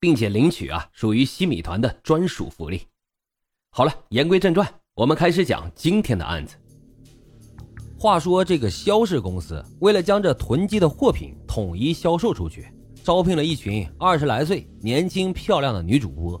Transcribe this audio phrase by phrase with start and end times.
[0.00, 2.82] 并且领取啊，属于西米团的专属福利。
[3.70, 6.56] 好了，言归正传，我们开始讲今天的案子。
[7.98, 12.68] 话说，这个肖氏公司为了将这囤积的货品统一销售出去，
[13.02, 16.40] 招聘了一群二十来岁、年轻漂亮的女主播，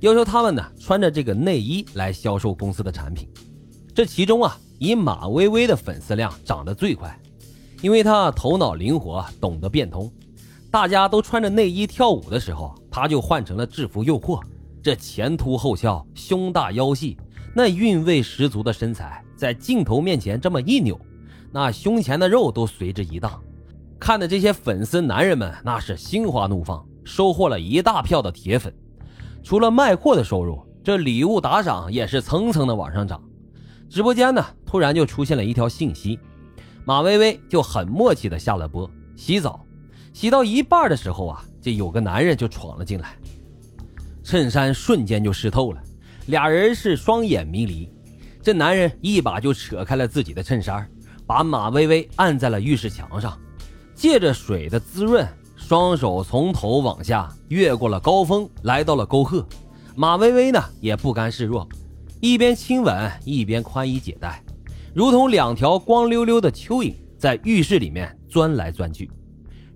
[0.00, 3.28] 要求她们呢穿着这个内衣来销售公司的产品。
[3.94, 7.16] 这其中啊，以马薇薇的粉丝量涨得最快，
[7.80, 10.12] 因为她头脑灵活，懂得变通。
[10.70, 12.74] 大家都穿着内衣跳舞的时候。
[12.90, 14.42] 他就换成了制服诱惑，
[14.82, 17.16] 这前凸后翘、胸大腰细、
[17.54, 20.98] 那韵味十足的身材，在镜头面前这么一扭，
[21.52, 23.40] 那胸前的肉都随之一荡，
[24.00, 28.74] 看的这些粉丝男人们那是心花怒放，收获了一大票的铁粉。
[29.44, 33.22] 除了卖货的收入，这礼物打赏也是层层的往上涨。
[33.88, 36.18] 直播间呢，突然就出现了一条信息，
[36.84, 39.64] 马薇薇就很默契的下了播洗澡，
[40.12, 41.44] 洗到一半的时候啊。
[41.60, 43.16] 这有个男人就闯了进来，
[44.22, 45.82] 衬衫瞬间就湿透了，
[46.28, 47.92] 俩人是双眼迷离。
[48.40, 50.88] 这男人一把就扯开了自己的衬衫，
[51.26, 53.36] 把马薇薇按在了浴室墙上，
[53.92, 59.44] 借着水的滋润，双手从头往下越过了高峰，来到了沟壑。
[59.96, 61.68] 马薇薇呢也不甘示弱，
[62.20, 64.42] 一边亲吻一边宽衣解带，
[64.94, 69.10] 如同两条光溜溜的蚯蚓在浴室里面钻来钻去。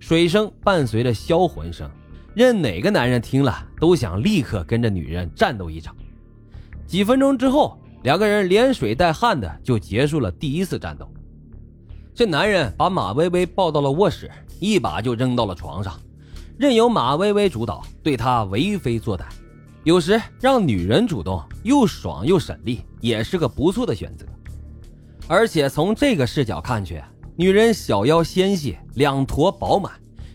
[0.03, 1.89] 水声伴随着销魂声，
[2.34, 5.94] 任哪个男人听了都想立刻跟着女人战斗一场。
[6.84, 11.09] 几分钟之后，两个人连水带汗的就结束了第一次战斗。
[12.12, 14.28] 这男人把马薇薇抱到了卧室，
[14.59, 15.97] 一把就扔到了床上，
[16.59, 19.26] 任由马薇薇主导，对她为非作歹。
[19.84, 24.26] 有时让女人主动，又爽又省力，也是个不错的选择。
[25.28, 27.00] 而且从这个视角看去。
[27.34, 29.91] 女人小腰纤细，两坨饱满，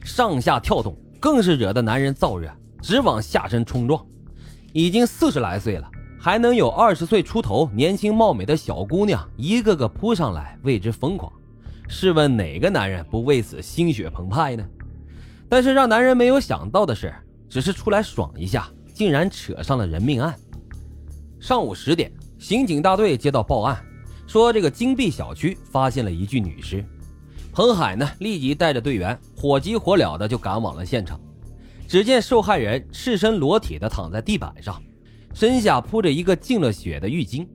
[0.07, 2.49] 上下跳动，更是惹得男人燥热，
[2.81, 4.03] 直往下身冲撞。
[4.71, 11.31] 已经四十来岁了，还能有二十岁出头年轻貌美的小姑娘一个个扑上来为之疯狂，
[11.89, 14.65] 试问哪个男人不为此心血澎湃呢？
[15.49, 17.13] 但是让男人没有想到的是，
[17.49, 20.33] 只是出来爽一下，竟然扯上了人命案。
[21.37, 22.09] 上午十点，
[22.39, 23.77] 刑警大队接到报案。
[24.25, 26.83] 说这个金碧小区发现了一具女尸，
[27.57, 31.19] 彭海呢立即带着队员火急火燎的就赶往了现场。
[31.87, 34.79] 只见受害人赤身裸体的躺在地板上，
[35.33, 37.47] 身下铺着一个浸了血的浴巾，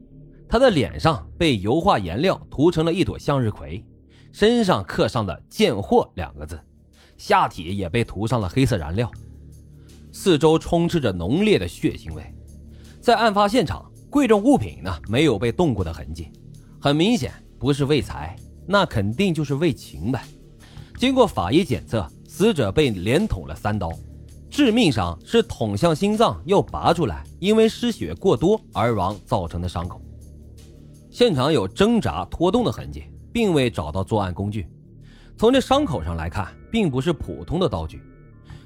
[0.48, 3.86] 他的脸上被油画颜料涂成了一朵向日葵，
[4.32, 6.58] 身上刻上了“贱货”两个字，
[7.16, 9.08] 下体也被涂上了黑色燃料，
[10.10, 12.24] 四周充斥着浓烈的血腥味。
[13.00, 16.32] 在案发现场，贵重物品呢没有被动过的痕迹。
[16.80, 18.34] 很明显不是为财，
[18.66, 20.24] 那肯定就是为情呗。
[20.98, 23.90] 经过法医检测，死者被连捅了三刀，
[24.48, 30.00] 致命伤是捅向心脏又拔出来，因为失血过多而亡造成的伤口。
[31.10, 34.66] 现场有挣扎拖动的痕迹，并未找到作案工具。
[35.36, 38.00] 从这伤口上来看，并不是普通的刀具。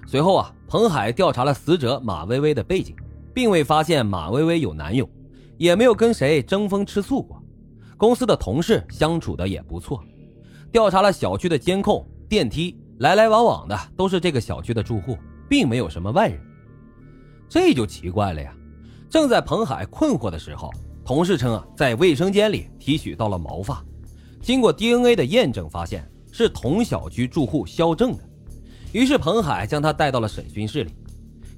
[0.07, 2.95] 随后啊，彭海调查了死者马薇薇的背景，
[3.33, 5.09] 并未发现马薇薇有男友，
[5.57, 7.43] 也没有跟谁争风吃醋过。
[7.97, 10.03] 公司的同事相处的也不错，
[10.71, 15.17] 调查了小区的监控、电梯，来来往往的都是这个小区的住户，
[15.49, 16.39] 并没有什么外人。
[17.49, 18.55] 这就奇怪了呀！
[19.09, 20.71] 正在彭海困惑的时候，
[21.05, 23.83] 同事称啊，在卫生间里提取到了毛发，
[24.43, 28.23] 经过 DNA 的验证，发现是同小区住户肖正的。
[28.93, 30.93] 于是彭海将他带到了审讯室里。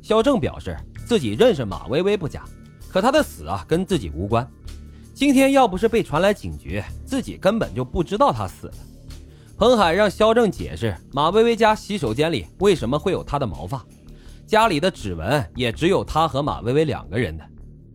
[0.02, 2.44] 肖正表示自己认识马薇薇不假，
[2.88, 4.48] 可他的死啊跟自己无关。
[5.18, 8.74] 今天要不是被传来警觉，自己根本就不知道他死了。
[9.56, 13.84] 彭海让肖正解释马薇薇家洗手间里为什么会有他的毛发，
[14.46, 17.44] 家里的指纹也只有他和马薇薇两个人的。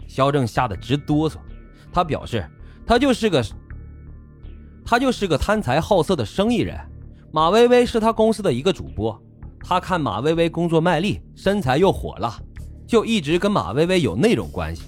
[0.06, 1.36] 肖正吓得直哆嗦，
[1.94, 2.46] 他表示
[2.86, 3.42] 他就是个
[4.84, 6.78] 他就是个贪财好色的生意人。
[7.32, 9.18] 马薇薇是他公司的一个主播，
[9.62, 12.38] 他看马薇薇工作卖力，身材又火辣，
[12.86, 14.84] 就一直跟马薇薇有那种关系。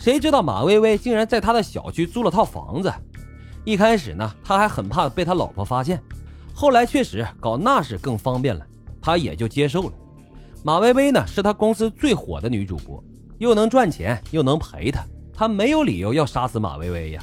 [0.00, 2.90] 谁知道马薇薇竟然在他的小区租了套房子？
[3.64, 6.02] 一开始呢，他还很怕被他老婆发现，
[6.54, 8.66] 后来确实搞那事更方便了，
[8.98, 9.92] 他也就接受了。
[10.64, 13.04] 马薇薇呢，是他公司最火的女主播，
[13.36, 15.04] 又能赚钱又能陪他，
[15.34, 17.22] 他没有理由要杀死马薇薇呀。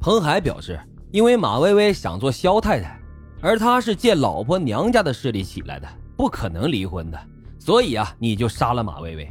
[0.00, 0.80] 彭海表示，
[1.10, 2.98] 因为马薇薇想做肖太太，
[3.42, 5.86] 而他是借老婆娘家的势力起来的，
[6.16, 7.20] 不可能离婚的，
[7.58, 9.30] 所以啊，你就杀了马薇薇。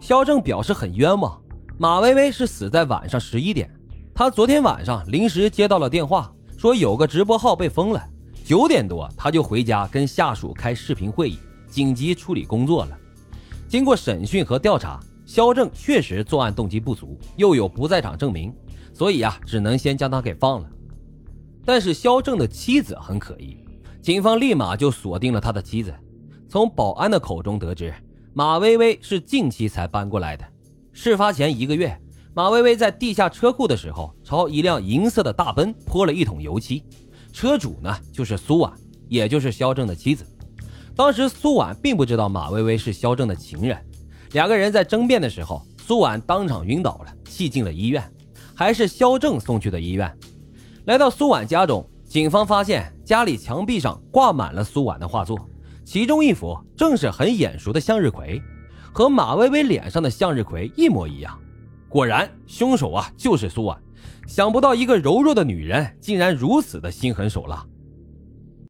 [0.00, 1.40] 肖正表示很冤枉，
[1.76, 3.68] 马薇薇是死在晚上十一点，
[4.14, 8.02] 他昨天晚上临时接到了电话，说有个直播号被封了，
[8.44, 11.38] 九点多他就回家跟下属开视频会议，
[11.68, 12.98] 紧急处理工作了。
[13.68, 15.00] 经过审讯和调查。
[15.26, 18.54] 肖正确实作案动机不足，又有不在场证明，
[18.92, 20.68] 所以啊，只能先将他给放了。
[21.64, 23.56] 但是肖正的妻子很可疑，
[24.02, 25.92] 警方立马就锁定了他的妻子。
[26.46, 27.92] 从保安的口中得知，
[28.34, 30.44] 马薇薇是近期才搬过来的。
[30.96, 32.00] 事发前一个月，
[32.34, 36.84] 马薇薇在地下车库的时候，朝一辆银色的大奔泼了一桶油漆，
[37.32, 38.72] 车主呢就是苏婉，
[39.08, 40.24] 也就是肖正的妻子。
[40.94, 43.76] 当时苏婉并不知道马薇薇是肖正的情人。
[44.30, 48.00] 两个人在争辩的时候，苏婉当场晕倒了，气进了医院，
[48.54, 50.16] 还是肖正送去的医院。
[50.84, 55.36] 来到苏婉家中，警方发现家里墙壁上挂满了苏婉的画作，
[55.84, 58.40] 其中一幅正是很眼熟的向日葵，
[58.94, 61.36] 和马薇薇脸上的向日葵一模一样。
[61.88, 63.76] 果然，凶手啊就是苏婉。
[64.28, 67.66] 想不到一个柔弱的女人竟然如此的心狠手辣。